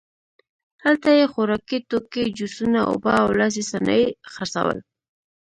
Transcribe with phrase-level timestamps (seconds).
[0.83, 4.77] هلته یې خوراکي توکي، جوسونه، اوبه او لاسي صنایع خرڅول.